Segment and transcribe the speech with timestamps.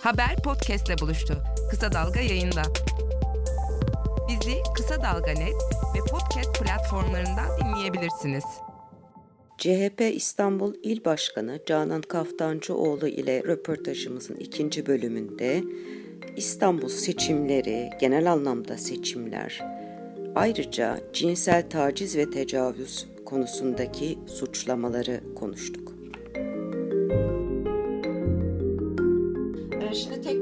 [0.00, 1.42] Haber podcastle buluştu.
[1.70, 2.62] Kısa Dalga yayında.
[4.28, 5.54] Bizi Kısa Dalga Net
[5.94, 8.44] ve podcast platformlarından dinleyebilirsiniz.
[9.58, 15.62] CHP İstanbul İl Başkanı Canan Kaftancıoğlu ile röportajımızın ikinci bölümünde
[16.36, 19.62] İstanbul seçimleri, genel anlamda seçimler,
[20.34, 25.87] ayrıca cinsel taciz ve tecavüz konusundaki suçlamaları konuştuk.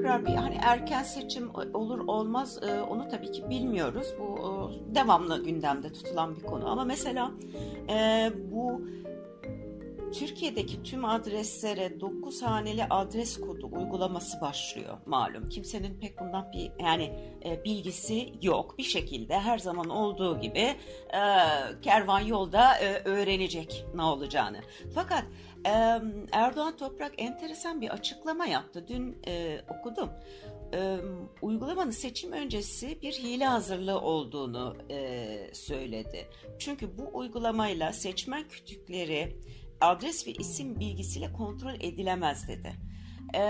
[0.07, 4.07] Tekrar bir hani erken seçim olur olmaz e, onu tabii ki bilmiyoruz.
[4.19, 6.71] Bu e, devamlı gündemde tutulan bir konu.
[6.71, 7.31] Ama mesela
[7.89, 8.81] e, bu
[10.19, 15.49] Türkiye'deki tüm adreslere 9 haneli adres kodu uygulaması başlıyor malum.
[15.49, 17.05] Kimsenin pek bundan bir yani
[17.45, 18.79] e, bilgisi yok.
[18.79, 20.77] Bir şekilde her zaman olduğu gibi e,
[21.83, 24.61] kervan yolda e, öğrenecek ne olacağını.
[24.95, 25.25] Fakat
[25.67, 26.01] e,
[26.33, 28.85] Erdoğan Toprak enteresan bir açıklama yaptı.
[28.89, 30.11] Dün e, okudum
[30.75, 30.97] e,
[31.43, 36.29] uygulamanın seçim öncesi bir hile hazırlığı olduğunu e, söyledi.
[36.59, 39.37] Çünkü bu uygulamayla seçmen kütükleri
[39.81, 42.73] adres ve isim bilgisiyle kontrol edilemez dedi.
[43.35, 43.41] Ee,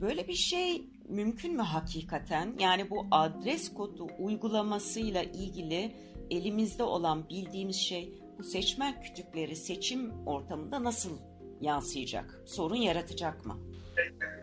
[0.00, 2.54] böyle bir şey mümkün mü hakikaten?
[2.58, 5.92] Yani bu adres kodu uygulamasıyla ilgili
[6.30, 11.10] elimizde olan bildiğimiz şey bu seçmen kütükleri seçim ortamında nasıl
[11.60, 12.42] yansıyacak?
[12.46, 13.56] Sorun yaratacak mı?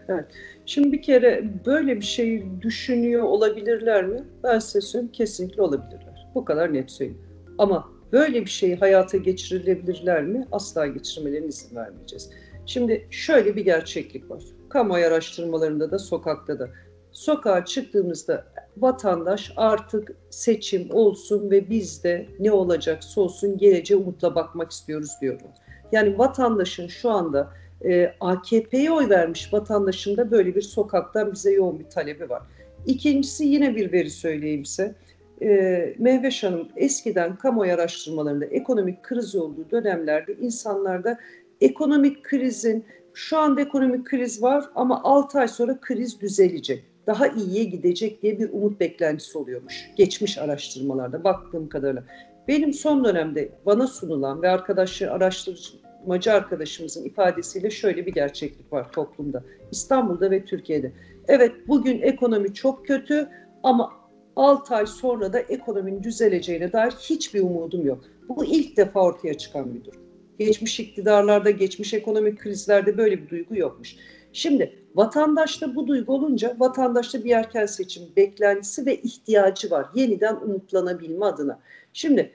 [0.10, 0.26] Evet.
[0.66, 4.24] Şimdi bir kere böyle bir şeyi düşünüyor olabilirler mi?
[4.44, 6.28] Ben size söyleyeyim kesinlikle olabilirler.
[6.36, 7.22] Bu kadar net söyleyeyim.
[7.58, 10.48] Ama Böyle bir şeyi hayata geçirilebilirler mi?
[10.52, 12.30] Asla geçirmelerine izin vermeyeceğiz.
[12.66, 14.44] Şimdi şöyle bir gerçeklik var.
[14.70, 16.70] Kamuoyu araştırmalarında da sokakta da.
[17.12, 18.46] Sokağa çıktığımızda
[18.78, 25.48] vatandaş artık seçim olsun ve biz de ne olacaksa olsun geleceğe umutla bakmak istiyoruz diyorum.
[25.92, 27.54] Yani vatandaşın şu anda
[27.86, 32.44] e, AKP'ye oy vermiş vatandaşın da böyle bir sokaktan bize yoğun bir talebi var.
[32.86, 34.96] İkincisi yine bir veri söyleyeyim size
[35.42, 41.18] e, Mehveş Hanım eskiden kamuoyu araştırmalarında ekonomik kriz olduğu dönemlerde insanlarda
[41.62, 46.84] ekonomik krizin şu anda ekonomik kriz var ama 6 ay sonra kriz düzelecek.
[47.08, 49.90] Daha iyiye gidecek diye bir umut beklentisi oluyormuş.
[49.96, 52.04] Geçmiş araştırmalarda baktığım kadarıyla.
[52.48, 59.44] Benim son dönemde bana sunulan ve arkadaşı araştırmacı arkadaşımızın ifadesiyle şöyle bir gerçeklik var toplumda.
[59.72, 60.92] İstanbul'da ve Türkiye'de.
[61.28, 63.30] Evet bugün ekonomi çok kötü
[63.64, 63.92] ama
[64.38, 68.04] 6 ay sonra da ekonominin düzeleceğine dair hiçbir umudum yok.
[68.30, 70.02] Bu ilk defa ortaya çıkan bir durum.
[70.40, 73.96] Geçmiş iktidarlarda, geçmiş ekonomik krizlerde böyle bir duygu yokmuş.
[74.34, 79.86] Şimdi vatandaşta bu duygu olunca vatandaşta bir erken seçim beklentisi ve ihtiyacı var.
[79.96, 81.60] Yeniden umutlanabilme adına.
[81.94, 82.32] Şimdi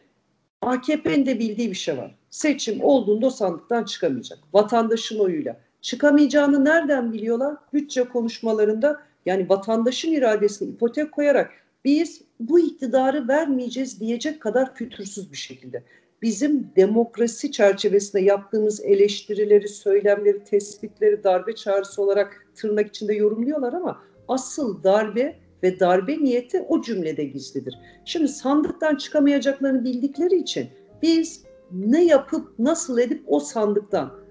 [0.60, 2.14] AKP'nin de bildiği bir şey var.
[2.30, 4.38] Seçim olduğunda o sandıktan çıkamayacak.
[4.52, 5.60] Vatandaşın oyuyla.
[5.80, 7.56] Çıkamayacağını nereden biliyorlar?
[7.72, 11.50] Bütçe konuşmalarında yani vatandaşın iradesini ipotek koyarak
[11.84, 15.82] biz bu iktidarı vermeyeceğiz diyecek kadar fütursuz bir şekilde.
[16.22, 24.82] Bizim demokrasi çerçevesinde yaptığımız eleştirileri, söylemleri, tespitleri darbe çağrısı olarak tırnak içinde yorumluyorlar ama asıl
[24.82, 27.78] darbe ve darbe niyeti o cümlede gizlidir.
[28.04, 30.68] Şimdi sandıktan çıkamayacaklarını bildikleri için
[31.02, 34.21] biz ne yapıp nasıl edip o sandıktan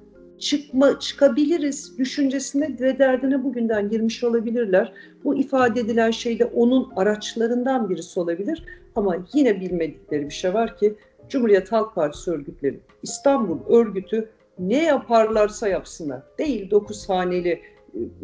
[0.42, 4.94] çıkma çıkabiliriz düşüncesine ve derdine bugünden girmiş olabilirler.
[5.24, 8.66] Bu ifade edilen şey de onun araçlarından birisi olabilir.
[8.96, 10.96] Ama yine bilmedikleri bir şey var ki
[11.30, 16.22] Cumhuriyet Halk Partisi örgütleri, İstanbul örgütü ne yaparlarsa yapsınlar.
[16.38, 17.62] Değil dokuz haneli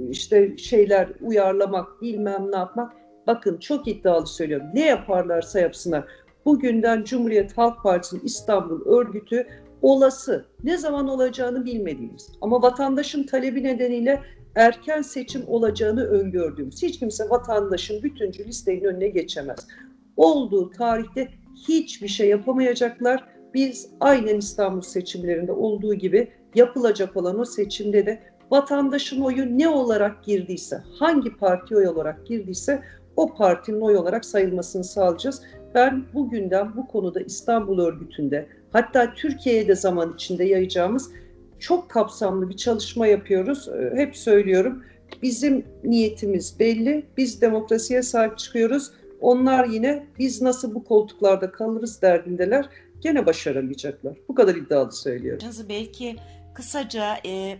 [0.09, 2.94] işte şeyler uyarlamak, bilmem ne yapmak.
[3.27, 4.67] Bakın çok iddialı söylüyorum.
[4.73, 6.06] Ne yaparlarsa yapsınlar.
[6.45, 9.47] Bugünden Cumhuriyet Halk Partisi'nin İstanbul örgütü
[9.81, 14.21] olası, ne zaman olacağını bilmediğimiz ama vatandaşın talebi nedeniyle
[14.55, 19.67] erken seçim olacağını öngördüğümüz hiç kimse vatandaşın bütüncül isteğinin önüne geçemez.
[20.17, 21.27] Olduğu tarihte
[21.67, 23.23] hiçbir şey yapamayacaklar.
[23.53, 30.23] Biz aynen İstanbul seçimlerinde olduğu gibi yapılacak olan o seçimde de vatandaşın oyu ne olarak
[30.23, 32.83] girdiyse, hangi parti oy olarak girdiyse
[33.15, 35.41] o partinin oy olarak sayılmasını sağlayacağız.
[35.75, 41.12] Ben bugünden bu konuda İstanbul örgütünde hatta Türkiye'ye de zaman içinde yayacağımız
[41.60, 43.68] çok kapsamlı bir çalışma yapıyoruz.
[43.68, 44.84] Ee, hep söylüyorum.
[45.22, 47.06] Bizim niyetimiz belli.
[47.18, 48.92] Biz demokrasiye sahip çıkıyoruz.
[49.22, 52.69] Onlar yine biz nasıl bu koltuklarda kalırız derdindeler.
[53.02, 54.18] Gene başaramayacaklar.
[54.28, 55.48] Bu kadar iddialı söylüyorum.
[55.69, 56.16] Belki
[56.54, 57.58] kısaca e, e,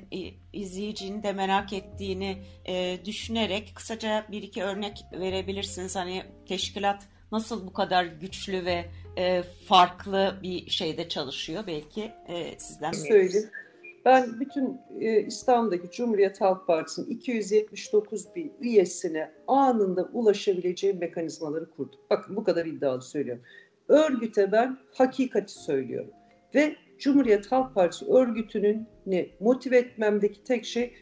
[0.54, 5.96] izleyicinin de merak ettiğini e, düşünerek kısaca bir iki örnek verebilirsiniz.
[5.96, 8.86] Hani teşkilat nasıl bu kadar güçlü ve
[9.18, 13.50] e, farklı bir şeyde çalışıyor belki e, sizden söyleyeyim.
[14.06, 22.00] Ben bütün e, İstanbul'daki Cumhuriyet Halk Partisi'nin 279 bin üyesine anında ulaşabileceğim mekanizmaları kurdum.
[22.10, 23.44] Bakın bu kadar iddialı söylüyorum.
[23.88, 26.12] Örgüte ben hakikati söylüyorum.
[26.56, 30.94] Ve Cumhuriyet Halk Partisi örgütünün ne motive etmemdeki tek şey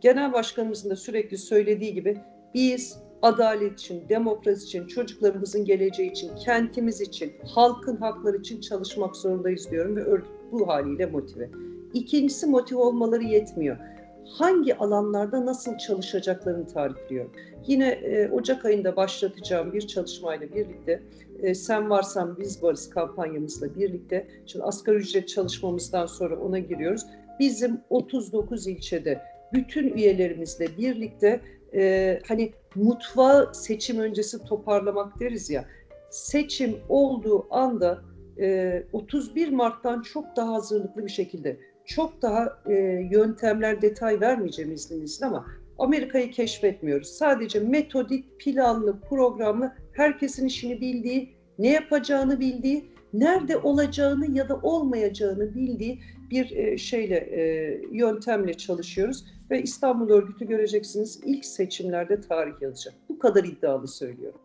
[0.00, 2.20] genel başkanımızın da sürekli söylediği gibi
[2.54, 9.70] biz adalet için, demokrasi için, çocuklarımızın geleceği için, kentimiz için, halkın hakları için çalışmak zorundayız
[9.70, 11.50] diyorum ve örgüt bu haliyle motive.
[11.94, 13.76] İkincisi motive olmaları yetmiyor.
[14.24, 17.26] Hangi alanlarda nasıl çalışacaklarını tarifliyor.
[17.66, 21.02] Yine e, Ocak ayında başlatacağım bir çalışmayla birlikte
[21.42, 27.06] e, Sen Varsan Biz Varız kampanyamızla birlikte, şimdi asgari ücret çalışmamızdan sonra ona giriyoruz.
[27.40, 29.20] Bizim 39 ilçede
[29.52, 31.40] bütün üyelerimizle birlikte
[31.74, 35.64] e, hani mutfağı seçim öncesi toparlamak deriz ya.
[36.10, 38.02] Seçim olduğu anda
[38.40, 42.74] e, 31 Mart'tan çok daha hazırlıklı bir şekilde, çok daha e,
[43.10, 45.46] yöntemler, detay vermeyeceğim izninizle ama
[45.78, 47.08] Amerika'yı keşfetmiyoruz.
[47.08, 55.54] Sadece metodik, planlı, programlı, herkesin işini bildiği, ne yapacağını bildiği, nerede olacağını ya da olmayacağını
[55.54, 56.00] bildiği
[56.30, 62.94] bir e, şeyle, e, yöntemle çalışıyoruz ve İstanbul örgütü göreceksiniz ilk seçimlerde tarih yazacak.
[63.08, 64.40] Bu kadar iddialı söylüyorum.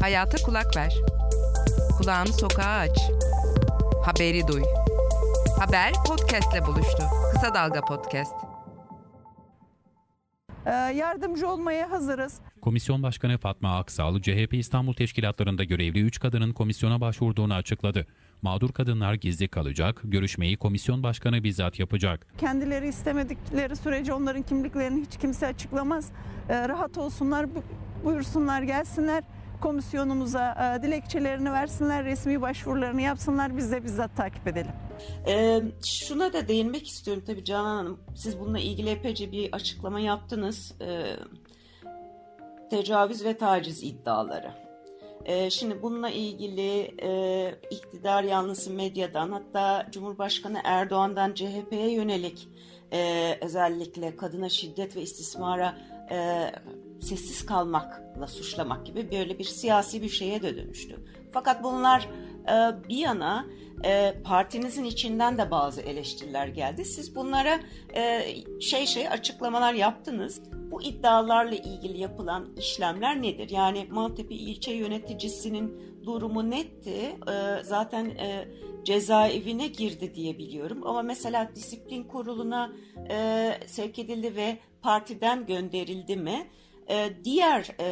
[0.00, 0.94] Hayata kulak ver.
[1.98, 2.98] Kulağını sokağa aç.
[4.04, 4.62] Haberi duy.
[5.58, 7.02] Haber podcastle buluştu.
[7.32, 8.45] Kısa Dalga Podcast.
[10.66, 12.40] Ee, yardımcı olmaya hazırız.
[12.62, 18.06] Komisyon Başkanı Fatma Aksal, CHP İstanbul teşkilatlarında görevli 3 kadının komisyona başvurduğunu açıkladı.
[18.42, 22.26] Mağdur kadınlar gizli kalacak, görüşmeyi komisyon başkanı bizzat yapacak.
[22.38, 26.08] Kendileri istemedikleri sürece onların kimliklerini hiç kimse açıklamaz.
[26.48, 27.46] Ee, rahat olsunlar,
[28.04, 29.24] buyursunlar, gelsinler
[29.60, 34.72] komisyonumuza e, dilekçelerini versinler, resmi başvurularını yapsınlar, biz de bizzat takip edelim.
[35.28, 38.00] Ee, şuna da değinmek istiyorum tabii Canan Hanım.
[38.14, 40.74] Siz bununla ilgili epeyce bir açıklama yaptınız.
[40.80, 41.16] Ee,
[42.70, 44.66] tecavüz ve taciz iddiaları.
[45.24, 52.48] Ee, şimdi bununla ilgili e, iktidar yanlısı medyadan hatta Cumhurbaşkanı Erdoğan'dan CHP'ye yönelik
[52.92, 55.78] e, özellikle kadına şiddet ve istismara
[56.10, 56.50] e,
[57.00, 60.96] sessiz kalmakla suçlamak gibi böyle bir siyasi bir şeye de dönüştü.
[61.32, 62.08] Fakat bunlar
[62.48, 63.46] e, bir yana
[63.84, 66.84] e, partinizin içinden de bazı eleştiriler geldi.
[66.84, 67.60] Siz bunlara
[67.94, 68.22] e,
[68.60, 70.42] şey şey açıklamalar yaptınız.
[70.70, 73.50] Bu iddialarla ilgili yapılan işlemler nedir?
[73.50, 77.16] Yani Maltepe ilçe yöneticisinin durumu netti.
[77.30, 78.48] E, zaten e,
[78.84, 80.86] cezaevine girdi diye biliyorum.
[80.86, 82.72] Ama mesela disiplin kuruluna
[83.10, 86.46] e, sevk edildi ve partiden gönderildi mi?
[86.90, 87.88] E, diğer e,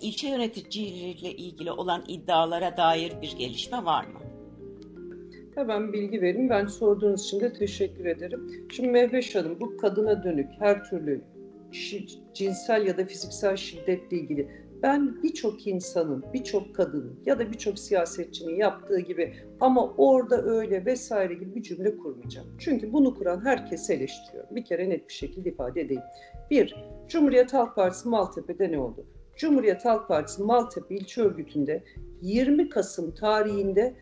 [0.00, 4.20] ilçe yöneticileriyle ilgili olan iddialara dair bir gelişme var mı?
[5.54, 6.50] Hemen bilgi vereyim.
[6.50, 8.66] Ben sorduğunuz için de teşekkür ederim.
[8.72, 11.20] Şimdi Mehveş Hanım bu kadına dönük her türlü
[12.34, 18.56] cinsel ya da fiziksel şiddetle ilgili ben birçok insanın, birçok kadının ya da birçok siyasetçinin
[18.56, 22.48] yaptığı gibi ama orada öyle vesaire gibi bir cümle kurmayacağım.
[22.58, 24.56] Çünkü bunu kuran herkesi eleştiriyorum.
[24.56, 26.02] Bir kere net bir şekilde ifade edeyim.
[26.50, 26.76] Bir,
[27.08, 29.06] Cumhuriyet Halk Partisi Maltepe'de ne oldu?
[29.36, 31.84] Cumhuriyet Halk Partisi Maltepe İlçe Örgütü'nde
[32.22, 33.94] 20 Kasım tarihinde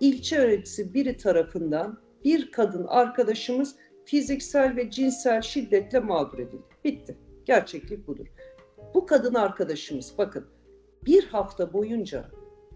[0.00, 6.62] ilçe öğretisi biri tarafından bir kadın arkadaşımız fiziksel ve cinsel şiddetle mağdur edildi.
[6.84, 7.18] Bitti.
[7.44, 8.26] Gerçeklik budur.
[8.94, 10.44] Bu kadın arkadaşımız bakın
[11.06, 12.24] bir hafta boyunca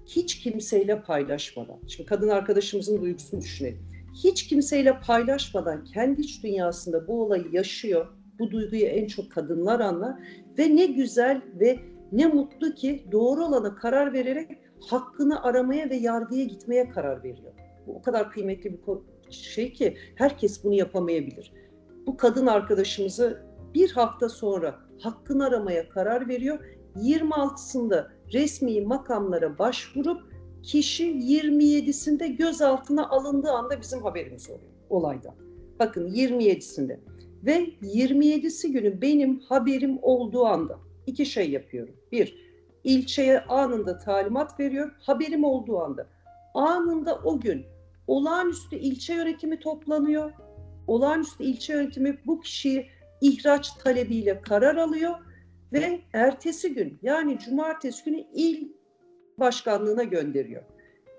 [0.07, 3.79] hiç kimseyle paylaşmadan, şimdi kadın arkadaşımızın duygusunu düşünelim.
[4.25, 8.07] Hiç kimseyle paylaşmadan kendi iç dünyasında bu olayı yaşıyor.
[8.39, 10.15] Bu duyguyu en çok kadınlar anlar
[10.59, 11.79] ve ne güzel ve
[12.13, 14.51] ne mutlu ki doğru olana karar vererek
[14.91, 17.53] hakkını aramaya ve yargıya gitmeye karar veriyor.
[17.87, 21.53] Bu o kadar kıymetli bir şey ki herkes bunu yapamayabilir.
[22.07, 23.43] Bu kadın arkadaşımızı
[23.75, 26.59] bir hafta sonra hakkını aramaya karar veriyor.
[26.97, 30.21] 26'sında resmi makamlara başvurup
[30.62, 35.35] kişi 27'sinde gözaltına alındığı anda bizim haberimiz oluyor olaydan.
[35.78, 36.99] Bakın 27'sinde
[37.45, 41.95] ve 27'si günü benim haberim olduğu anda iki şey yapıyorum.
[42.12, 42.49] Bir,
[42.85, 44.90] ilçeye anında talimat veriyor.
[45.00, 46.07] Haberim olduğu anda.
[46.55, 47.67] Anında o gün
[48.07, 50.33] olağanüstü ilçe yönetimi toplanıyor.
[50.87, 52.87] Olağanüstü ilçe yönetimi bu kişiyi
[53.21, 55.15] ihraç talebiyle karar alıyor
[55.73, 58.69] ve ertesi gün yani cumartesi günü il
[59.39, 60.63] başkanlığına gönderiyor.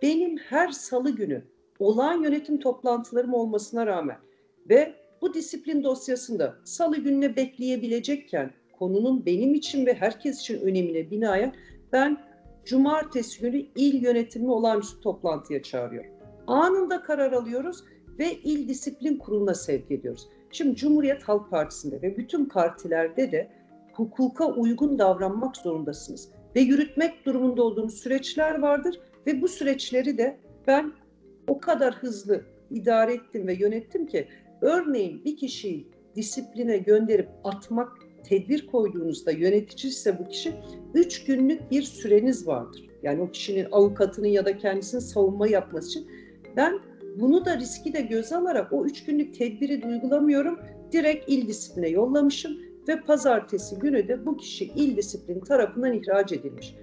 [0.01, 1.44] Benim her salı günü
[1.79, 4.18] olağan yönetim toplantılarım olmasına rağmen
[4.70, 11.56] ve bu disiplin dosyasında salı gününe bekleyebilecekken konunun benim için ve herkes için önemine binaen
[11.91, 12.18] ben
[12.65, 16.12] cumartesi günü il yönetimi olağanüstü toplantıya çağırıyorum.
[16.48, 17.84] Anında karar alıyoruz
[18.20, 20.29] ve İl Disiplin Kurulu'na sevk ediyoruz.
[20.51, 23.50] Şimdi Cumhuriyet Halk Partisi'nde ve bütün partilerde de
[23.94, 26.29] hukuka uygun davranmak zorundasınız.
[26.56, 30.38] Ve yürütmek durumunda olduğunuz süreçler vardır ve bu süreçleri de
[30.68, 30.91] ben
[31.48, 34.27] o kadar hızlı idare ettim ve yönettim ki
[34.62, 37.91] örneğin bir kişiyi disipline gönderip atmak
[38.24, 40.53] tedbir koyduğunuzda yönetici ise bu kişi
[40.94, 42.89] 3 günlük bir süreniz vardır.
[43.03, 46.08] Yani o kişinin avukatının ya da kendisinin savunma yapması için.
[46.56, 46.79] Ben
[47.16, 50.60] bunu da riski de göze alarak o 3 günlük tedbiri uygulamıyorum.
[50.92, 56.75] Direkt il disipline yollamışım ve pazartesi günü de bu kişi il disiplini tarafından ihraç edilmiş.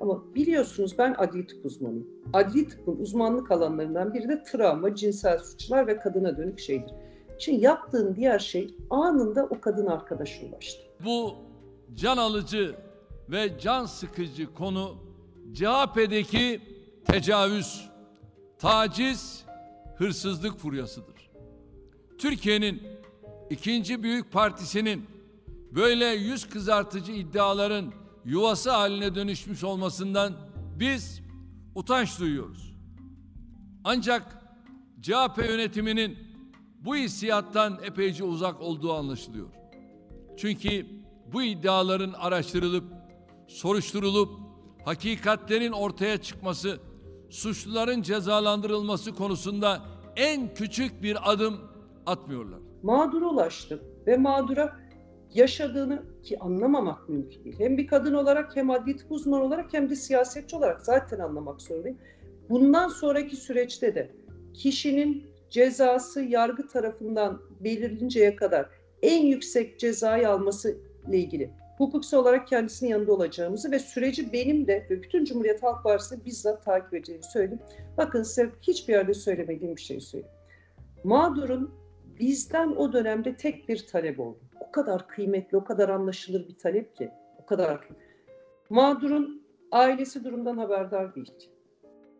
[0.00, 2.06] Ama biliyorsunuz ben adli tıp uzmanıyım.
[2.32, 6.90] Adli tıpın uzmanlık alanlarından biri de travma, cinsel suçlar ve kadına dönük şeydir.
[7.38, 10.82] Şimdi yaptığın diğer şey anında o kadın arkadaşa ulaştı.
[11.04, 11.34] Bu
[11.94, 12.74] can alıcı
[13.30, 14.94] ve can sıkıcı konu
[15.54, 16.60] CHP'deki
[17.06, 17.90] tecavüz,
[18.58, 19.43] taciz,
[19.96, 21.30] hırsızlık furyasıdır.
[22.18, 22.82] Türkiye'nin
[23.50, 25.06] ikinci büyük partisinin
[25.74, 27.92] böyle yüz kızartıcı iddiaların
[28.24, 30.36] yuvası haline dönüşmüş olmasından
[30.78, 31.22] biz
[31.74, 32.74] utanç duyuyoruz.
[33.84, 34.42] Ancak
[35.00, 36.18] CHP yönetiminin
[36.80, 39.48] bu hissiyattan epeyce uzak olduğu anlaşılıyor.
[40.36, 40.86] Çünkü
[41.32, 42.84] bu iddiaların araştırılıp,
[43.48, 44.40] soruşturulup,
[44.84, 46.80] hakikatlerin ortaya çıkması,
[47.34, 49.82] suçluların cezalandırılması konusunda
[50.16, 51.60] en küçük bir adım
[52.06, 52.58] atmıyorlar.
[52.82, 54.76] Mağdura ulaştım ve mağdura
[55.34, 57.58] yaşadığını ki anlamamak mümkün değil.
[57.58, 61.62] Hem bir kadın olarak hem adli tıp uzmanı olarak hem de siyasetçi olarak zaten anlamak
[61.62, 61.98] zorundayım.
[62.50, 64.10] Bundan sonraki süreçte de
[64.54, 68.68] kişinin cezası yargı tarafından belirlinceye kadar
[69.02, 74.86] en yüksek cezayı alması ile ilgili hukuksal olarak kendisinin yanında olacağımızı ve süreci benim de
[74.90, 77.58] ve bütün Cumhuriyet Halk Partisi bizzat takip edeceğimi söyledim.
[77.96, 80.34] Bakın size hiçbir yerde söylemediğim bir şey söyleyeyim.
[81.04, 81.74] Mağdurun
[82.20, 84.38] bizden o dönemde tek bir talep oldu.
[84.60, 87.10] O kadar kıymetli, o kadar anlaşılır bir talep ki.
[87.42, 87.88] O kadar
[88.70, 91.32] Mağdurun ailesi durumdan haberdar değil.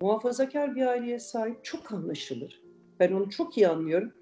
[0.01, 2.63] Muhafazakar bir aileye sahip çok anlaşılır.
[3.01, 4.13] Ben onu çok iyi anlıyorum.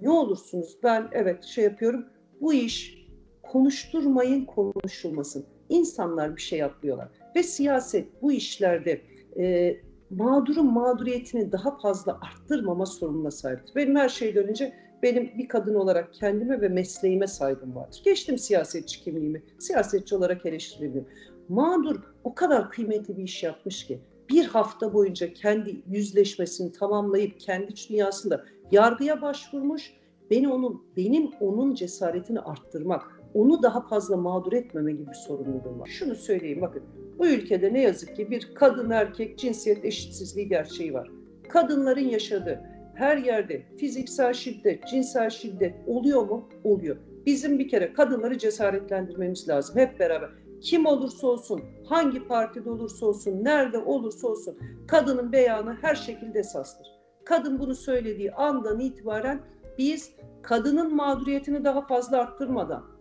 [0.00, 2.06] Ne olursunuz ben evet şey yapıyorum.
[2.40, 3.01] Bu iş
[3.42, 5.44] konuşturmayın konuşulmasın.
[5.68, 7.08] İnsanlar bir şey yapıyorlar.
[7.36, 9.00] Ve siyaset bu işlerde
[9.38, 9.76] e,
[10.10, 13.74] mağdurun mağduriyetini daha fazla arttırmama sorumluluğuna sahiptir.
[13.74, 14.72] Benim her şeyden önce
[15.02, 18.02] benim bir kadın olarak kendime ve mesleğime saygım vardır.
[18.04, 21.06] Geçtim siyasetçi kimliğimi, siyasetçi olarak eleştirildim.
[21.48, 27.74] Mağdur o kadar kıymetli bir iş yapmış ki bir hafta boyunca kendi yüzleşmesini tamamlayıp kendi
[27.90, 29.92] dünyasında yargıya başvurmuş.
[30.30, 35.86] Beni onun, benim onun cesaretini arttırmak, onu daha fazla mağdur etmeme gibi bir sorumluluğum var.
[35.86, 36.82] Şunu söyleyeyim bakın,
[37.18, 41.10] bu ülkede ne yazık ki bir kadın erkek cinsiyet eşitsizliği gerçeği var.
[41.48, 42.60] Kadınların yaşadığı
[42.94, 46.48] her yerde fiziksel şiddet, cinsel şiddet oluyor mu?
[46.64, 46.96] Oluyor.
[47.26, 50.30] Bizim bir kere kadınları cesaretlendirmemiz lazım hep beraber.
[50.60, 54.58] Kim olursa olsun, hangi partide olursa olsun, nerede olursa olsun
[54.88, 56.86] kadının beyanı her şekilde esastır.
[57.24, 59.40] Kadın bunu söylediği andan itibaren
[59.78, 60.12] biz
[60.42, 62.91] kadının mağduriyetini daha fazla arttırmadan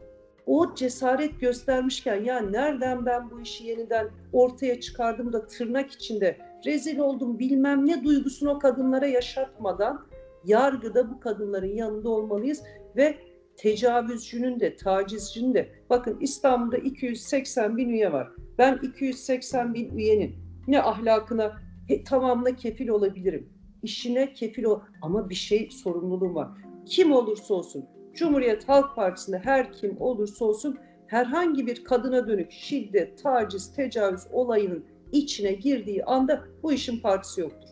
[0.45, 6.99] o cesaret göstermişken ya nereden ben bu işi yeniden ortaya çıkardım da tırnak içinde rezil
[6.99, 10.05] oldum bilmem ne duygusunu o kadınlara yaşatmadan
[10.45, 12.63] yargıda bu kadınların yanında olmalıyız
[12.95, 13.17] ve
[13.57, 18.31] tecavüzcünün de tacizcinin de bakın İstanbul'da 280 bin üye var.
[18.57, 20.35] Ben 280 bin üyenin
[20.67, 21.57] ne ahlakına
[21.87, 23.49] he, tamamına kefil olabilirim.
[23.83, 26.47] İşine kefil ol ama bir şey sorumluluğum var.
[26.85, 30.77] Kim olursa olsun Cumhuriyet Halk Partisi'nde her kim olursa olsun
[31.07, 37.69] herhangi bir kadına dönük şiddet, taciz, tecavüz olayının içine girdiği anda bu işin partisi yoktur.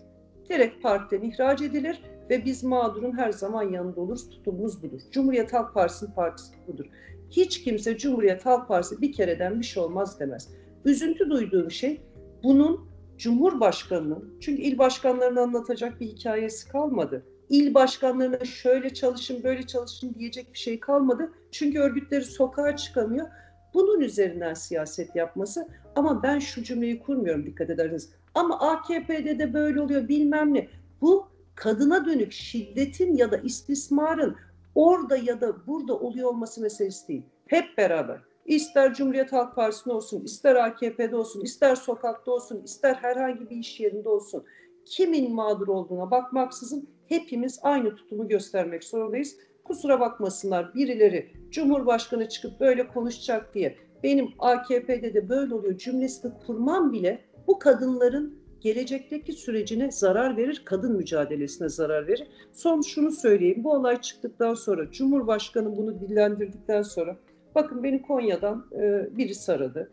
[0.49, 4.29] Direkt partiden ihraç edilir ve biz mağdurun her zaman yanında oluruz.
[4.29, 5.01] Tutumumuz budur.
[5.11, 6.85] Cumhuriyet Halk Partisi'nin partisi budur.
[7.29, 10.49] Hiç kimse Cumhuriyet Halk Partisi bir kereden bir şey olmaz demez.
[10.85, 12.01] Üzüntü duyduğum şey
[12.43, 17.25] bunun Cumhurbaşkanı'nın, çünkü il başkanlarını anlatacak bir hikayesi kalmadı.
[17.49, 21.31] İl başkanlarına şöyle çalışın, böyle çalışın diyecek bir şey kalmadı.
[21.51, 23.27] Çünkü örgütleri sokağa çıkamıyor.
[23.73, 28.09] Bunun üzerinden siyaset yapması ama ben şu cümleyi kurmuyorum dikkat ederseniz.
[28.35, 30.67] Ama AKP'de de böyle oluyor bilmem ne.
[31.01, 34.35] Bu kadına dönük şiddetin ya da istismarın
[34.75, 37.23] orada ya da burada oluyor olması meselesi değil.
[37.47, 43.49] Hep beraber ister Cumhuriyet Halk Partisi'nde olsun, ister AKP'de olsun, ister sokakta olsun, ister herhangi
[43.49, 44.43] bir iş yerinde olsun.
[44.85, 49.37] Kimin mağdur olduğuna bakmaksızın hepimiz aynı tutumu göstermek zorundayız.
[49.63, 56.93] Kusura bakmasınlar birileri Cumhurbaşkanı çıkıp böyle konuşacak diye benim AKP'de de böyle oluyor cümlesini kurmam
[56.93, 62.27] bile bu kadınların gelecekteki sürecine zarar verir, kadın mücadelesine zarar verir.
[62.51, 67.17] Son şunu söyleyeyim, bu olay çıktıktan sonra, Cumhurbaşkanı bunu dillendirdikten sonra,
[67.55, 69.91] bakın beni Konya'dan e, birisi aradı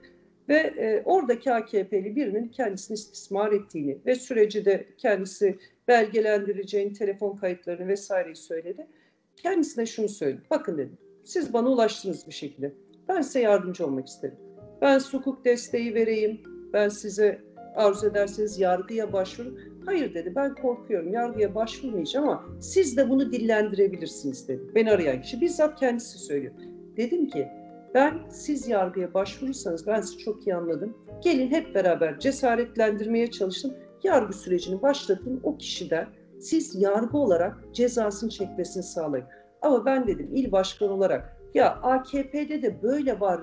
[0.48, 5.58] ve e, oradaki AKP'li birinin kendisini istismar ettiğini ve süreci de kendisi
[5.88, 8.86] belgelendireceğini, telefon kayıtlarını vesaireyi söyledi.
[9.36, 12.72] Kendisine şunu söyledi, bakın dedim, siz bana ulaştınız bir şekilde,
[13.08, 14.36] ben size yardımcı olmak isterim.
[14.80, 16.40] Ben hukuk desteği vereyim,
[16.72, 17.40] ben size
[17.76, 19.58] arzu ederseniz yargıya başvurun.
[19.86, 24.62] Hayır dedi ben korkuyorum yargıya başvurmayacağım ama siz de bunu dillendirebilirsiniz dedi.
[24.74, 26.54] Beni arayan kişi bizzat kendisi söylüyor.
[26.96, 27.48] Dedim ki
[27.94, 30.96] ben siz yargıya başvurursanız ben sizi çok iyi anladım.
[31.24, 33.74] Gelin hep beraber cesaretlendirmeye çalıştım.
[34.06, 36.08] Yargı sürecini başlattım o kişiden
[36.40, 39.26] siz yargı olarak cezasını çekmesini sağlayın.
[39.62, 43.40] Ama ben dedim il başkanı olarak ya AKP'de de böyle var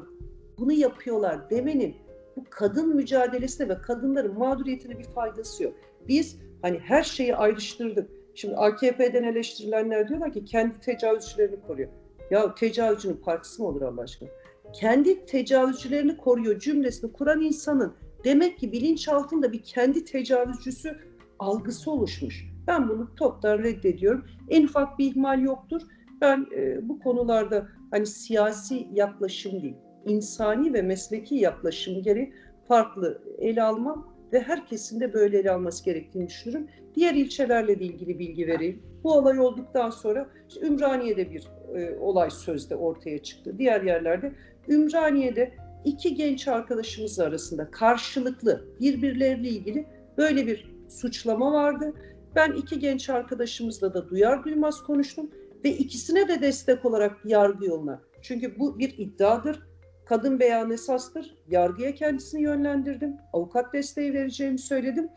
[0.58, 1.96] bunu yapıyorlar demenin
[2.36, 5.74] bu kadın mücadelesine ve kadınların mağduriyetine bir faydası yok.
[6.08, 8.10] Biz hani her şeyi ayrıştırdık.
[8.36, 11.89] Şimdi AKP'den eleştirilenler diyorlar ki kendi tecavüzcülerini koruyor.
[12.32, 14.29] Ya tecavüzcünün partisi mi olur Allah aşkına?
[14.74, 20.97] Kendi tecavüzcülerini koruyor cümlesini kuran insanın demek ki bilinçaltında bir kendi tecavüzcüsü
[21.39, 22.45] algısı oluşmuş.
[22.67, 24.25] Ben bunu toptan reddediyorum.
[24.49, 25.81] En ufak bir ihmal yoktur.
[26.21, 29.75] Ben e, bu konularda hani siyasi yaklaşım değil,
[30.05, 32.33] insani ve mesleki yaklaşım gereği
[32.67, 36.67] farklı ele almam ve herkesin de böyle ele alması gerektiğini düşünürüm.
[36.95, 38.81] Diğer ilçelerle de ilgili bilgi vereyim.
[39.03, 43.55] Bu olay olduktan sonra işte Ümraniye'de bir e, olay sözde ortaya çıktı.
[43.57, 44.31] Diğer yerlerde
[44.69, 45.51] Ümraniye'de
[45.85, 49.87] iki genç arkadaşımız arasında karşılıklı birbirleriyle ilgili
[50.17, 51.93] böyle bir suçlama vardı.
[52.35, 55.31] Ben iki genç arkadaşımızla da duyar duymaz konuştum
[55.65, 58.01] ve ikisine de destek olarak yargı yoluna.
[58.21, 59.59] Çünkü bu bir iddiadır
[60.05, 61.35] Kadın beyan esastır.
[61.47, 63.17] Yargıya kendisini yönlendirdim.
[63.33, 65.09] Avukat desteği vereceğimi söyledim.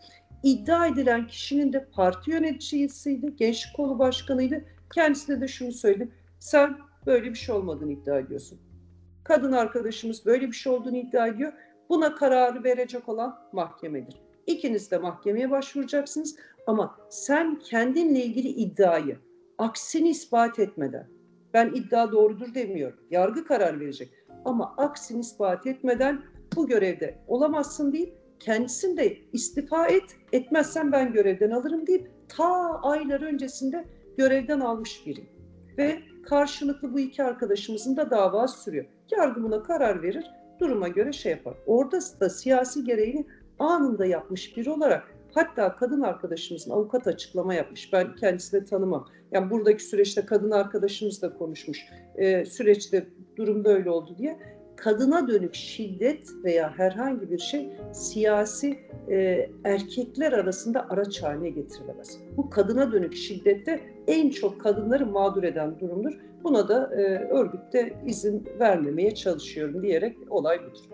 [0.43, 4.65] İddia edilen kişinin de parti yöneticisiydi, gençlik kolu başkanıydı.
[4.95, 6.13] Kendisine de şunu söyledim.
[6.39, 8.61] Sen böyle bir şey olmadığını iddia ediyorsun.
[9.27, 11.53] Kadın arkadaşımız böyle bir şey olduğunu iddia ediyor.
[11.89, 14.15] Buna kararı verecek olan mahkemedir.
[14.47, 16.37] İkiniz de mahkemeye başvuracaksınız
[16.67, 19.19] ama sen kendinle ilgili iddiayı
[19.59, 21.07] aksini ispat etmeden
[21.55, 22.99] ben iddia doğrudur demiyorum.
[23.11, 24.11] Yargı karar verecek
[24.45, 26.23] ama aksini ispat etmeden
[26.57, 33.21] bu görevde olamazsın deyip kendisini de istifa et, etmezsen ben görevden alırım deyip ta aylar
[33.21, 33.85] öncesinde
[34.19, 35.27] görevden almış biri.
[35.79, 38.87] Ve karşılıklı bu iki arkadaşımızın da dava sürüyor.
[39.11, 40.25] Yargı buna karar verir,
[40.61, 41.55] duruma göre şey yapar.
[41.67, 43.27] Orada da siyasi gereğini
[43.59, 47.93] anında yapmış biri olarak hatta kadın arkadaşımızın avukat açıklama yapmış.
[47.93, 49.09] Ben kendisini tanımam.
[49.33, 51.79] Yani buradaki süreçte kadın arkadaşımız da konuşmuş.
[52.17, 54.39] Ee, süreçte durum böyle oldu diye
[54.77, 58.79] kadına dönük şiddet veya herhangi bir şey siyasi
[59.11, 62.19] e, erkekler arasında araç haline getirilemez.
[62.37, 66.21] Bu kadına dönük şiddette en çok kadınları mağdur eden durumdur.
[66.45, 70.85] Buna da e, örgütte izin vermemeye çalışıyorum diyerek olay budur.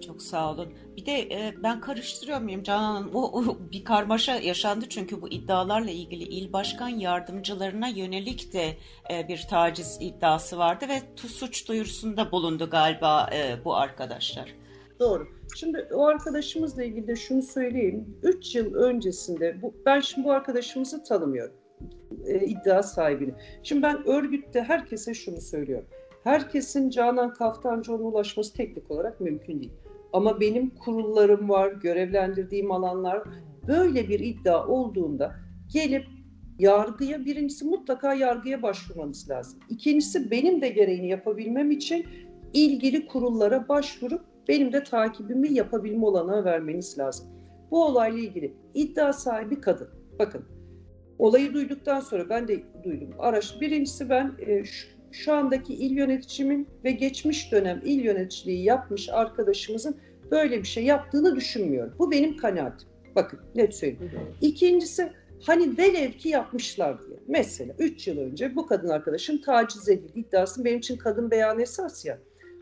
[0.00, 0.68] Çok sağ olun.
[0.96, 3.14] Bir de e, ben karıştırıyor muyum Canan?
[3.14, 8.76] O, o bir karmaşa yaşandı çünkü bu iddialarla ilgili il başkan yardımcılarına yönelik de
[9.10, 14.54] e, bir taciz iddiası vardı ve suç duyurusunda bulundu galiba e, bu arkadaşlar.
[15.00, 15.28] Doğru.
[15.56, 18.18] Şimdi o arkadaşımızla ilgili de şunu söyleyeyim.
[18.22, 21.54] 3 yıl öncesinde bu, ben şimdi bu arkadaşımızı tanımıyorum.
[22.26, 23.34] E, iddia sahibini.
[23.62, 25.86] Şimdi ben örgütte herkese şunu söylüyorum.
[26.24, 29.72] Herkesin Canan Kaftancıoğlu'na ulaşması teknik olarak mümkün değil.
[30.12, 33.22] Ama benim kurullarım var, görevlendirdiğim alanlar
[33.68, 35.34] böyle bir iddia olduğunda
[35.72, 36.06] gelip
[36.58, 39.60] yargıya birincisi mutlaka yargıya başvurmanız lazım.
[39.68, 42.06] İkincisi benim de gereğini yapabilmem için
[42.52, 47.26] ilgili kurullara başvurup benim de takibimi yapabilme olanağı vermeniz lazım.
[47.70, 49.88] Bu olayla ilgili iddia sahibi kadın.
[50.18, 50.44] Bakın
[51.18, 53.10] olayı duyduktan sonra ben de duydum.
[53.18, 59.08] Araç birincisi ben e, şu, şu andaki il yöneticimin ve geçmiş dönem il yöneticiliği yapmış
[59.08, 59.96] arkadaşımızın
[60.30, 61.94] böyle bir şey yaptığını düşünmüyorum.
[61.98, 62.88] Bu benim kanaatim.
[63.14, 64.12] Bakın net söyleyeyim.
[64.40, 67.18] İkincisi hani velev ki yapmışlar diye.
[67.28, 72.04] Mesela 3 yıl önce bu kadın arkadaşım taciz edildi iddiası benim için kadın beyan esas
[72.04, 72.18] ya.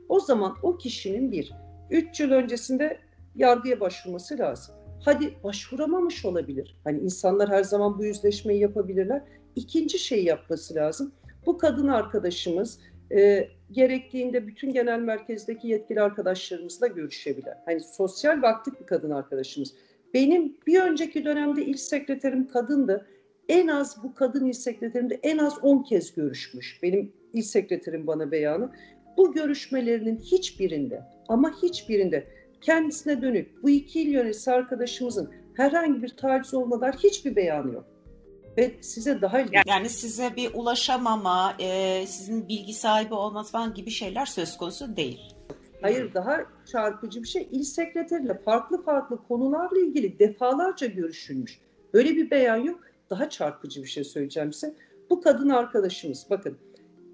[0.08, 1.52] O zaman o kişinin bir
[1.90, 2.98] 3 yıl öncesinde
[3.34, 4.74] yargıya başvurması lazım.
[5.04, 6.76] Hadi başvuramamış olabilir.
[6.84, 9.22] Hani insanlar her zaman bu yüzleşmeyi yapabilirler.
[9.56, 11.12] İkinci şeyi yapması lazım
[11.46, 12.80] bu kadın arkadaşımız
[13.12, 17.54] e, gerektiğinde bütün genel merkezdeki yetkili arkadaşlarımızla görüşebilir.
[17.64, 19.74] Hani sosyal ve aktif bir kadın arkadaşımız.
[20.14, 23.06] Benim bir önceki dönemde il sekreterim kadındı.
[23.48, 26.82] En az bu kadın il sekreterimde en az 10 kez görüşmüş.
[26.82, 28.70] Benim il sekreterim bana beyanı.
[29.16, 32.26] Bu görüşmelerinin hiçbirinde ama hiçbirinde
[32.60, 37.93] kendisine dönük bu iki il yöneticisi arkadaşımızın Herhangi bir taciz olmadan hiçbir beyanı yok.
[38.58, 39.62] Ve size daha ilginç.
[39.66, 45.20] Yani size bir ulaşamama, e, sizin bilgi sahibi olması falan gibi şeyler söz konusu değil.
[45.82, 46.40] Hayır daha
[46.72, 47.48] çarpıcı bir şey.
[47.52, 51.58] İl sekreteriyle farklı farklı konularla ilgili defalarca görüşülmüş.
[51.94, 52.80] Böyle bir beyan yok.
[53.10, 54.74] Daha çarpıcı bir şey söyleyeceğim size.
[55.10, 56.58] Bu kadın arkadaşımız bakın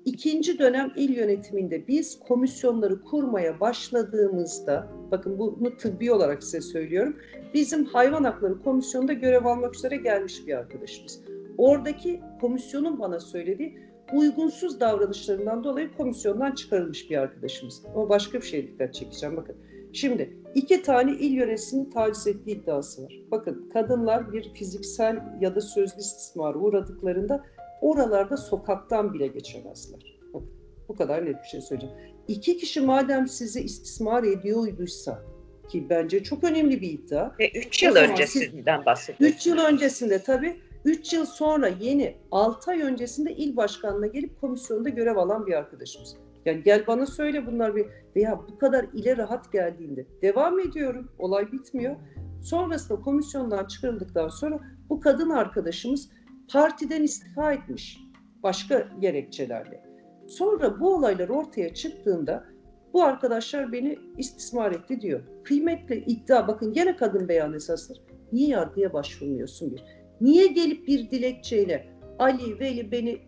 [0.05, 7.17] ikinci dönem il yönetiminde biz komisyonları kurmaya başladığımızda bakın bunu tıbbi olarak size söylüyorum.
[7.55, 11.21] Bizim hayvan hakları komisyonunda görev almak üzere gelmiş bir arkadaşımız.
[11.59, 13.79] Oradaki komisyonun bana söylediği
[14.13, 17.83] uygunsuz davranışlarından dolayı komisyondan çıkarılmış bir arkadaşımız.
[17.95, 19.37] Ama başka bir şeye dikkat çekeceğim.
[19.37, 19.57] Bakın
[19.93, 23.13] şimdi iki tane il yönetimini taciz ettiği iddiası var.
[23.31, 27.45] Bakın kadınlar bir fiziksel ya da sözlü istismara uğradıklarında
[27.81, 30.21] oralarda sokaktan bile geçemezler.
[30.35, 30.51] Bakın
[30.89, 31.97] bu kadar net bir şey söyleyeceğim.
[32.29, 35.23] İki kişi madem sizi istismar ediyorduysa
[35.69, 37.31] ki bence çok önemli bir iddia.
[37.39, 39.37] Ve 3 yıl öncesinden bahsediyoruz.
[39.37, 44.89] 3 yıl öncesinde tabii 3 yıl sonra yeni 6 ay öncesinde il başkanına gelip komisyonda
[44.89, 46.17] görev alan bir arkadaşımız.
[46.45, 51.13] Yani gel bana söyle bunlar bir veya bu kadar ile rahat geldiğinde devam ediyorum.
[51.19, 51.97] Olay bitmiyor.
[52.43, 56.11] Sonrasında komisyondan çıkarıldıktan sonra bu kadın arkadaşımız
[56.53, 58.01] partiden istifa etmiş
[58.43, 59.85] başka gerekçelerle.
[60.29, 62.45] Sonra bu olaylar ortaya çıktığında
[62.93, 65.21] bu arkadaşlar beni istismar etti diyor.
[65.45, 68.03] Kıymetli iddia bakın gene kadın beyan esastır.
[68.33, 70.00] Niye yargıya başvurmuyorsun bir?
[70.21, 71.87] Niye gelip bir dilekçeyle
[72.19, 73.19] Ali, Veli beni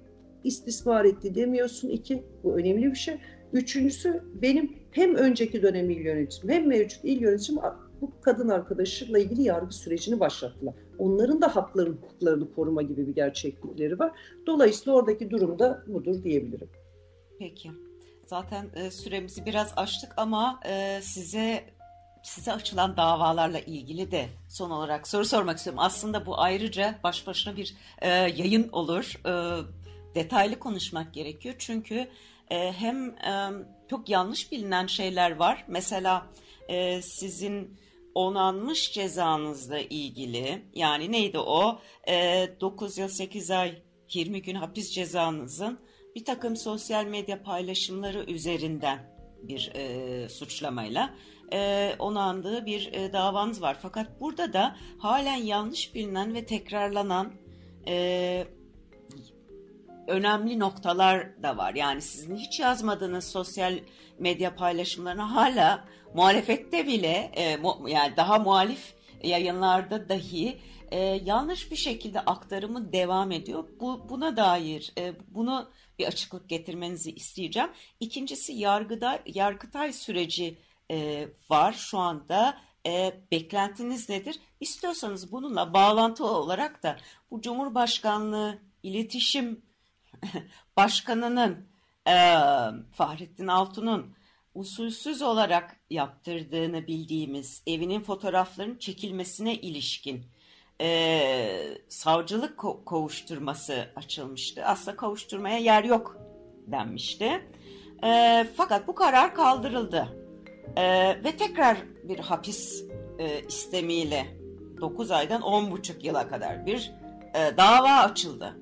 [0.45, 1.89] istismar etti demiyorsun?
[1.89, 3.19] İki, bu önemli bir şey.
[3.53, 7.57] Üçüncüsü benim hem önceki dönem il yönetim hem mevcut il yönetim
[8.01, 10.75] bu kadın arkadaşıyla ilgili yargı sürecini başlattılar.
[10.99, 14.13] Onların da haklarını, hukuklarını koruma gibi bir gerçeklikleri var.
[14.47, 16.69] Dolayısıyla oradaki durum da budur diyebilirim.
[17.39, 17.71] Peki.
[18.27, 21.65] Zaten e, süremizi biraz açtık ama e, size
[22.23, 25.83] size açılan davalarla ilgili de son olarak soru sormak istiyorum.
[25.83, 29.21] Aslında bu ayrıca baş başına bir e, yayın olur.
[29.27, 29.33] E,
[30.15, 31.55] detaylı konuşmak gerekiyor.
[31.59, 32.09] Çünkü
[32.51, 33.51] e, hem e,
[33.91, 35.65] çok yanlış bilinen şeyler var.
[35.69, 36.27] Mesela
[36.69, 37.79] e, sizin
[38.15, 41.81] onanmış cezanızla ilgili yani neydi o?
[42.09, 43.83] E, 9 yıl 8 ay
[44.13, 45.79] 20 gün hapis cezanızın
[46.15, 51.15] bir takım sosyal medya paylaşımları üzerinden bir e, suçlamayla
[51.53, 53.77] e, onandığı bir e, davanız var.
[53.83, 57.33] Fakat burada da halen yanlış bilinen ve tekrarlanan
[57.89, 58.47] e,
[60.07, 61.75] önemli noktalar da var.
[61.75, 63.79] Yani sizin hiç yazmadığınız sosyal
[64.19, 65.85] medya paylaşımlarına hala
[66.15, 70.59] muhalefette bile e, yani daha muhalif yayınlarda dahi
[70.91, 73.65] e, yanlış bir şekilde aktarımı devam ediyor.
[73.81, 77.71] Bu buna dair e, bunu bir açıklık getirmenizi isteyeceğim.
[78.01, 80.59] İkincisi yargıda yargıtay süreci
[80.93, 82.59] e, var şu anda.
[82.87, 84.41] E, beklentiniz nedir?
[84.61, 86.97] İstiyorsanız bununla bağlantı olarak da
[87.31, 89.63] bu Cumhurbaşkanlığı iletişim
[90.77, 91.67] başkanının
[92.09, 92.15] e,
[92.93, 94.15] Fahrettin Altun'un
[94.55, 100.25] usulsüz olarak yaptırdığını bildiğimiz evinin fotoğraflarının çekilmesine ilişkin
[100.81, 104.65] e, savcılık ko- kovuşturması açılmıştı.
[104.65, 106.17] Aslında kavuşturmaya yer yok
[106.67, 107.51] denmişti.
[108.05, 110.22] E, fakat bu karar kaldırıldı.
[110.77, 110.83] E,
[111.25, 112.85] ve tekrar bir hapis
[113.19, 114.27] e, istemiyle
[114.81, 116.93] 9 aydan 10,5 yıla kadar bir
[117.35, 118.57] e, dava açıldı.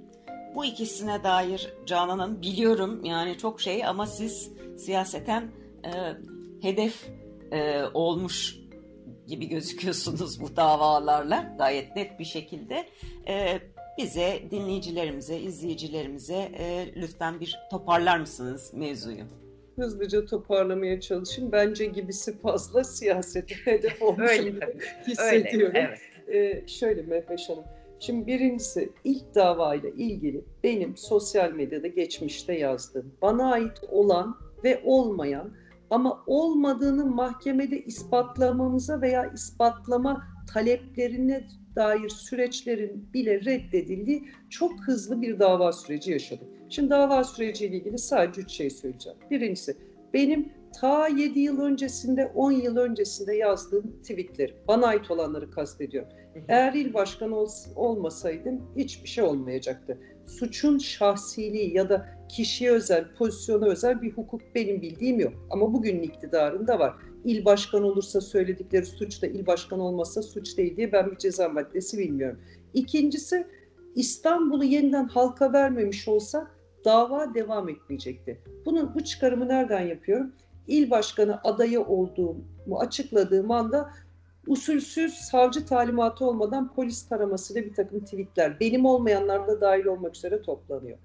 [0.54, 5.50] Bu ikisine dair Canan Hanım biliyorum yani çok şey ama siz siyaseten
[5.84, 5.90] e,
[6.62, 7.08] hedef
[7.52, 8.56] e, olmuş
[9.26, 12.88] gibi gözüküyorsunuz bu davalarla gayet net bir şekilde.
[13.28, 13.60] E,
[13.98, 19.24] bize, dinleyicilerimize, izleyicilerimize e, lütfen bir toparlar mısınız mevzuyu?
[19.80, 21.52] Hızlıca toparlamaya çalışayım.
[21.52, 24.30] Bence gibisi fazla siyasete hedef olmuş
[25.06, 25.76] hissediyorum.
[25.76, 26.00] Öyle, evet.
[26.28, 27.64] Ee, şöyle Mehveş Hanım,
[28.00, 35.50] Şimdi birincisi ilk davayla ilgili benim sosyal medyada geçmişte yazdığım, bana ait olan ve olmayan
[35.90, 45.72] ama olmadığını mahkemede ispatlamamıza veya ispatlama taleplerine dair süreçlerin bile reddedildiği çok hızlı bir dava
[45.72, 46.48] süreci yaşadım.
[46.70, 49.18] Şimdi dava süreciyle ilgili sadece üç şey söyleyeceğim.
[49.30, 49.76] Birincisi
[50.14, 56.08] benim ta 7 yıl öncesinde, 10 yıl öncesinde yazdığım tweetleri, bana ait olanları kastediyorum.
[56.48, 59.98] Eğer il başkanı ol, olmasaydım hiçbir şey olmayacaktı.
[60.26, 65.32] Suçun şahsiliği ya da kişiye özel, pozisyona özel bir hukuk benim bildiğim yok.
[65.50, 66.94] Ama bugünün iktidarında var.
[67.24, 71.48] İl başkanı olursa söyledikleri suç da il başkanı olmazsa suç değil diye ben bir ceza
[71.48, 72.40] maddesi bilmiyorum.
[72.74, 73.46] İkincisi
[73.94, 78.40] İstanbul'u yeniden halka vermemiş olsa dava devam etmeyecekti.
[78.64, 80.32] Bunun bu çıkarımı nereden yapıyorum?
[80.66, 83.90] İl başkanı adayı olduğumu açıkladığım anda
[84.46, 90.42] usulsüz savcı talimatı olmadan polis taramasıyla bir takım tweetler benim olmayanlar da dahil olmak üzere
[90.42, 90.98] toplanıyor.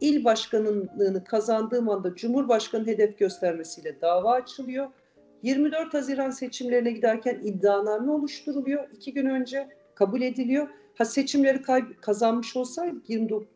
[0.00, 4.88] İl başkanlığını kazandığım anda Cumhurbaşkanı hedef göstermesiyle dava açılıyor.
[5.42, 8.88] 24 Haziran seçimlerine giderken iddianame oluşturuluyor.
[8.92, 10.68] İki gün önce kabul ediliyor.
[11.02, 11.62] Ha seçimleri
[12.00, 12.96] kazanmış olsaydı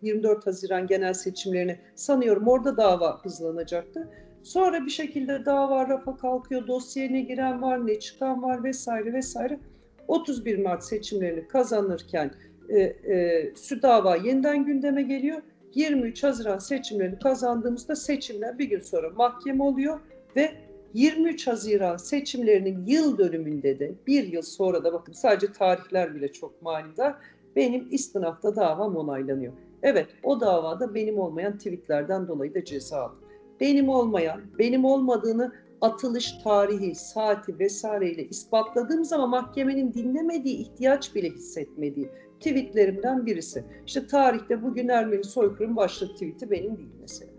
[0.02, 4.09] 24 Haziran genel seçimlerini sanıyorum orada dava hızlanacaktı.
[4.42, 9.61] Sonra bir şekilde dava rafa kalkıyor, dosyaya giren var, ne çıkan var vesaire vesaire.
[10.09, 12.30] 31 Mart seçimlerini kazanırken
[12.68, 15.42] e, e, şu dava yeniden gündeme geliyor.
[15.74, 20.00] 23 Haziran seçimlerini kazandığımızda seçimler bir gün sonra mahkeme oluyor
[20.37, 20.50] ve
[20.94, 26.62] 23 Haziran seçimlerinin yıl dönümünde de bir yıl sonra da bakın sadece tarihler bile çok
[26.62, 27.14] manidar
[27.56, 29.52] benim istinafta davam onaylanıyor.
[29.82, 33.18] Evet o davada benim olmayan tweetlerden dolayı da ceza aldım.
[33.60, 42.08] Benim olmayan, benim olmadığını atılış tarihi, saati vesaireyle ispatladığım zaman mahkemenin dinlemediği, ihtiyaç bile hissetmediği
[42.40, 43.64] tweetlerimden birisi.
[43.86, 47.30] İşte tarihte bugün Ermeni soykırım başlık tweeti benim değil mesela.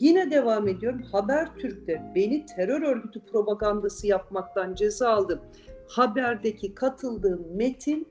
[0.00, 1.02] Yine devam ediyorum.
[1.02, 5.40] Habertürk'te beni terör örgütü propagandası yapmaktan ceza aldım.
[5.88, 8.08] Haberdeki katıldığım metin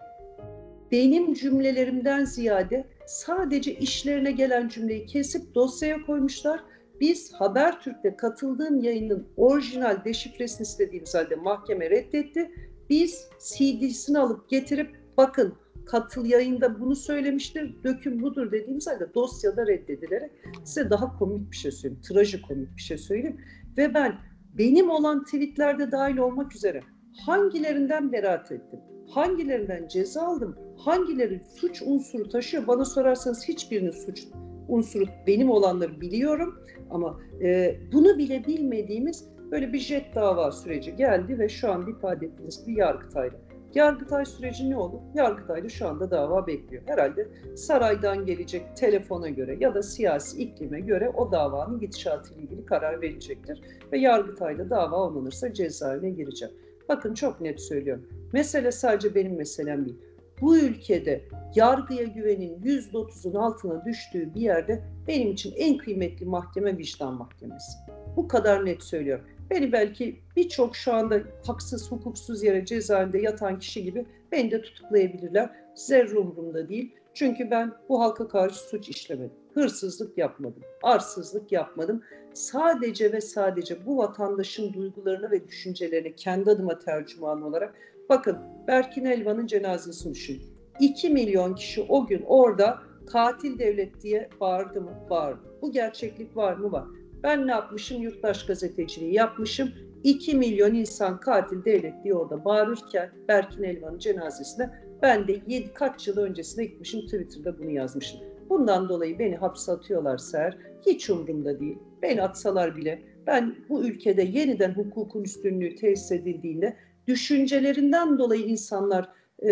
[0.92, 6.64] benim cümlelerimden ziyade sadece işlerine gelen cümleyi kesip dosyaya koymuşlar.
[7.02, 12.52] Biz Habertürk'te katıldığım yayının orijinal deşifresini istediğimiz halde mahkeme reddetti.
[12.90, 15.54] Biz CD'sini alıp getirip bakın
[15.86, 20.32] katıl yayında bunu söylemiştir, döküm budur dediğimiz halde dosyada reddedilerek
[20.64, 23.42] size daha komik bir şey söyleyeyim, trajikomik bir şey söyleyeyim.
[23.78, 24.16] Ve ben
[24.58, 26.82] benim olan tweetlerde dahil olmak üzere
[27.26, 34.28] hangilerinden beraat ettim, hangilerinden ceza aldım, hangileri suç unsuru taşıyor bana sorarsanız hiçbirinin suç
[34.68, 41.40] unsuru benim olanları biliyorum ama e, bunu bile bilmediğimiz böyle bir jet dava süreci geldi
[41.40, 45.00] ve şu an ifade ettiğiniz bir yargıtayla Yargıtay süreci ne olur?
[45.14, 46.84] Yargıtay'da şu anda dava bekliyor.
[46.86, 52.66] Herhalde saraydan gelecek telefona göre ya da siyasi iklime göre o davanın gidişatı ile ilgili
[52.66, 53.62] karar verecektir.
[53.92, 56.54] Ve Yargıtay'da dava onanırsa cezaevine gireceğim.
[56.90, 58.08] Bakın çok net söylüyorum.
[58.36, 59.98] Mesele sadece benim meselem değil.
[60.42, 67.14] Bu ülkede yargıya güvenin %30'un altına düştüğü bir yerde benim için en kıymetli mahkeme vicdan
[67.14, 67.78] mahkemesi.
[68.16, 69.26] Bu kadar net söylüyorum.
[69.50, 75.50] Beni belki birçok şu anda haksız, hukuksuz yere cezaevinde yatan kişi gibi beni de tutuklayabilirler.
[75.76, 76.96] Zerre umurumda değil.
[77.14, 79.38] Çünkü ben bu halka karşı suç işlemedim.
[79.54, 82.02] Hırsızlık yapmadım, arsızlık yapmadım.
[82.36, 87.76] Sadece ve sadece bu vatandaşın duygularını ve düşüncelerini kendi adıma tercüman olarak
[88.10, 90.42] bakın Berkin Elvan'ın cenazesini düşünün.
[90.80, 94.92] 2 milyon kişi o gün orada katil devlet diye bağırdı mı?
[95.10, 95.40] Bağırdı.
[95.62, 96.72] Bu gerçeklik var mı?
[96.72, 96.86] Var.
[97.24, 98.02] Ben ne yapmışım?
[98.02, 99.70] Yurttaş gazeteciliği yapmışım.
[100.04, 104.70] 2 milyon insan katil devlet diye orada bağırırken Berkin Elvan'ın cenazesine
[105.02, 108.20] ben de 7 kaç yıl öncesine gitmişim Twitter'da bunu yazmışım.
[108.50, 111.78] Bundan dolayı beni hapse atıyorlarsa eğer hiç umurumda değil.
[112.10, 116.76] Beni atsalar bile ben bu ülkede yeniden hukukun üstünlüğü tesis edildiğinde
[117.08, 119.52] düşüncelerinden dolayı insanlar e,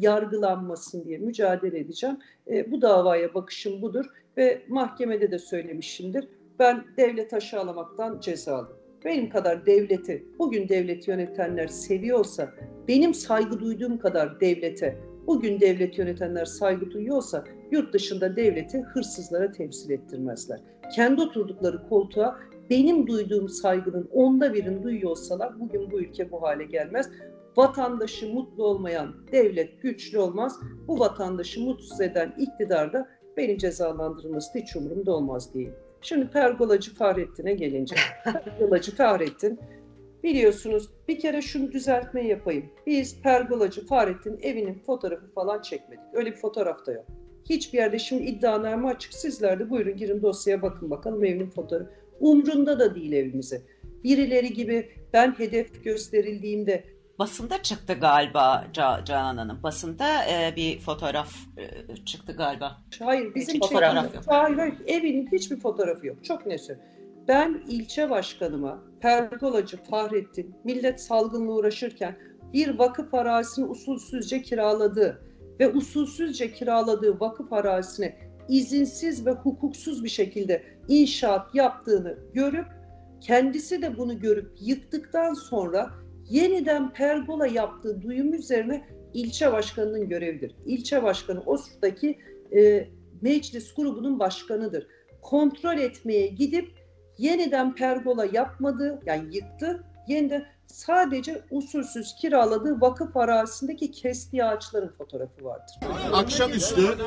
[0.00, 2.16] yargılanmasın diye mücadele edeceğim.
[2.50, 4.04] E, bu davaya bakışım budur
[4.36, 8.76] ve mahkemede de söylemişimdir ben devlet aşağılamaktan ceza aldım.
[9.04, 12.54] Benim kadar devleti, bugün devleti yönetenler seviyorsa,
[12.88, 19.90] benim saygı duyduğum kadar devlete, bugün devlet yönetenler saygı duyuyorsa, yurt dışında devleti hırsızlara temsil
[19.90, 20.60] ettirmezler.
[20.94, 22.38] Kendi oturdukları koltuğa
[22.70, 27.10] benim duyduğum saygının onda birini duyuyorsalar bugün bu ülke bu hale gelmez.
[27.56, 30.60] Vatandaşı mutlu olmayan devlet güçlü olmaz.
[30.88, 35.74] Bu vatandaşı mutsuz eden iktidar da beni cezalandırılması hiç umurumda olmaz diyeyim.
[36.00, 37.96] Şimdi pergolacı Fahrettin'e gelince.
[38.24, 39.60] pergolacı Fahrettin
[40.22, 42.66] biliyorsunuz bir kere şunu düzeltme yapayım.
[42.86, 46.04] Biz pergolacı Fahrettin evinin fotoğrafı falan çekmedik.
[46.12, 47.06] Öyle bir fotoğraf da yok.
[47.50, 49.14] Hiçbir yerde şimdi iddianame açık.
[49.14, 51.90] Sizler de buyurun girin dosyaya bakın bakalım evinin fotoğrafı.
[52.20, 53.62] Umrunda da değil evimize.
[54.04, 56.84] Birileri gibi ben hedef gösterildiğimde
[57.18, 58.66] basında çıktı galiba
[59.04, 59.62] Canan Hanım.
[59.62, 62.82] Basında e, bir fotoğraf e, çıktı galiba.
[62.98, 64.24] Hayır bizim Hiç fotoğraf yok.
[64.26, 66.24] Hayır, hayır evinin hiçbir fotoğrafı yok.
[66.24, 66.56] Çok ne
[67.28, 72.16] Ben ilçe başkanıma pergolacı Fahrettin millet salgınla uğraşırken
[72.52, 75.22] bir vakıf arazisini usulsüzce kiraladığı
[75.60, 78.16] ve usulsüzce kiraladığı vakıf arazisine
[78.48, 82.66] izinsiz ve hukuksuz bir şekilde inşaat yaptığını görüp
[83.20, 85.90] kendisi de bunu görüp yıktıktan sonra
[86.30, 90.54] yeniden pergola yaptığı duyum üzerine ilçe başkanının görevidir.
[90.66, 92.18] İlçe başkanı OSUR'daki
[92.56, 92.88] e,
[93.22, 94.86] meclis grubunun başkanıdır.
[95.22, 96.70] Kontrol etmeye gidip
[97.18, 105.76] yeniden pergola yapmadı, yani yıktı yeniden sadece usulsüz kiraladığı vakıf arazisindeki kestiği ağaçların fotoğrafı vardır.
[106.12, 106.98] Akşamüstü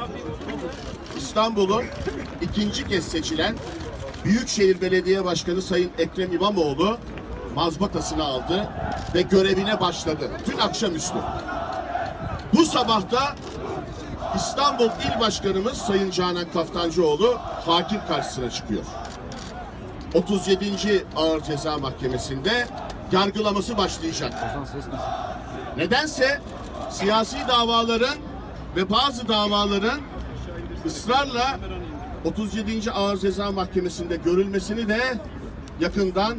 [1.17, 1.83] İstanbul'un
[2.41, 3.55] ikinci kez seçilen
[4.25, 6.97] Büyükşehir Belediye Başkanı Sayın Ekrem İmamoğlu
[7.55, 8.69] mazbatasını aldı
[9.15, 10.31] ve görevine başladı.
[10.47, 11.17] Dün akşamüstü.
[12.53, 13.35] Bu sabahta
[14.35, 18.83] İstanbul İl Başkanımız Sayın Canan Kaftancıoğlu hakim karşısına çıkıyor.
[20.13, 21.05] 37.
[21.15, 22.67] Ağır Ceza Mahkemesi'nde
[23.11, 24.33] yargılaması başlayacak.
[25.77, 26.41] Nedense
[26.89, 28.17] siyasi davaların
[28.75, 29.99] ve bazı davaların
[30.85, 31.59] ısrarla
[32.25, 32.91] 37.
[32.91, 34.99] Ağır Ceza Mahkemesi'nde görülmesini de
[35.79, 36.37] yakından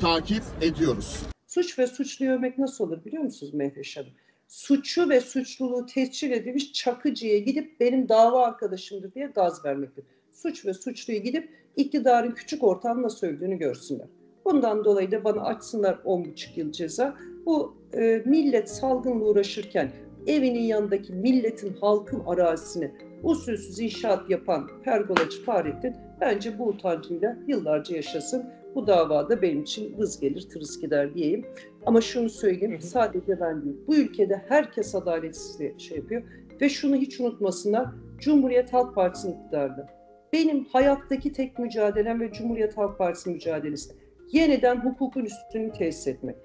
[0.00, 1.22] takip ediyoruz.
[1.46, 4.10] Suç ve suçlu övmek nasıl olur biliyor musunuz Mehveş Hanım?
[4.48, 10.04] Suçu ve suçluluğu tescil edilmiş çakıcıya gidip benim dava arkadaşımdır diye gaz vermektir.
[10.32, 14.06] Suç ve suçluyu gidip iktidarın küçük ortağın nasıl öldüğünü görsünler.
[14.46, 17.14] Bundan dolayı da bana açsınlar 10,5 yıl ceza.
[17.46, 19.90] Bu e, millet salgınla uğraşırken
[20.26, 28.44] evinin yanındaki milletin, halkın arazisine usulsüz inşaat yapan pergolacı Fahrettin bence bu utancıyla yıllarca yaşasın.
[28.74, 31.46] Bu davada benim için vız gelir, tırıs gider diyeyim.
[31.86, 33.76] Ama şunu söyleyeyim, sadece ben değil.
[33.86, 36.22] Bu ülkede herkes adaletsizliğe şey yapıyor.
[36.60, 37.86] Ve şunu hiç unutmasınlar,
[38.18, 39.86] Cumhuriyet Halk Partisi'nin iktidarında.
[40.32, 44.05] Benim hayattaki tek mücadelem ve Cumhuriyet Halk Partisi mücadelesi.
[44.32, 46.36] Yeniden hukukun üstünlüğünü tesis etmek.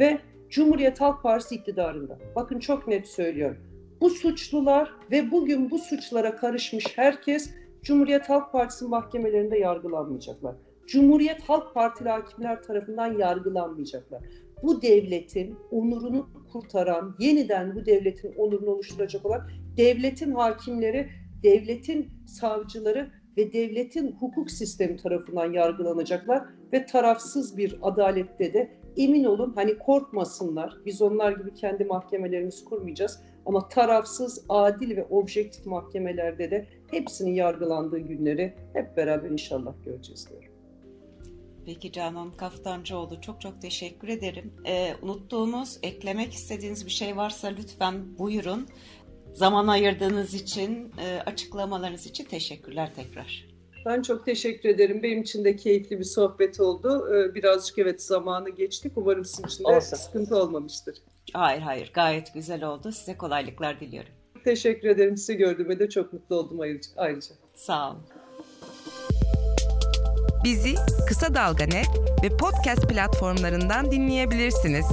[0.00, 2.18] Ve Cumhuriyet Halk Partisi iktidarında.
[2.36, 3.56] Bakın çok net söylüyorum.
[4.00, 7.50] Bu suçlular ve bugün bu suçlara karışmış herkes
[7.82, 10.54] Cumhuriyet Halk Partisi mahkemelerinde yargılanmayacaklar.
[10.86, 14.22] Cumhuriyet Halk Partili hakimler tarafından yargılanmayacaklar.
[14.62, 21.08] Bu devletin onurunu kurtaran, yeniden bu devletin onurunu oluşturacak olan devletin hakimleri,
[21.42, 29.52] devletin savcıları ve devletin hukuk sistemi tarafından yargılanacaklar ve tarafsız bir adalette de emin olun
[29.54, 30.76] hani korkmasınlar.
[30.86, 37.98] Biz onlar gibi kendi mahkemelerimizi kurmayacağız ama tarafsız, adil ve objektif mahkemelerde de hepsinin yargılandığı
[37.98, 40.50] günleri hep beraber inşallah göreceğiz diyorum.
[41.66, 44.52] Peki Canan Kaftancıoğlu çok çok teşekkür ederim.
[44.66, 48.68] Ee, unuttuğumuz, eklemek istediğiniz bir şey varsa lütfen buyurun.
[49.34, 53.50] Zaman ayırdığınız için, e, açıklamalarınız için teşekkürler tekrar.
[53.86, 55.02] Ben çok teşekkür ederim.
[55.02, 57.08] Benim için de keyifli bir sohbet oldu.
[57.14, 58.92] Ee, birazcık evet zamanı geçtik.
[58.96, 59.96] Umarım sizin için de Olsun.
[59.96, 60.96] sıkıntı olmamıştır.
[61.32, 62.92] Hayır hayır gayet güzel oldu.
[62.92, 64.10] Size kolaylıklar diliyorum.
[64.44, 65.16] Teşekkür ederim.
[65.16, 66.88] Sizi gördüğüme de çok mutlu oldum ayrıca.
[66.96, 67.34] ayrıca.
[67.54, 68.02] Sağ olun.
[70.44, 70.74] Bizi
[71.08, 71.88] Kısa Dalga Net
[72.22, 74.86] ve podcast platformlarından dinleyebilirsiniz.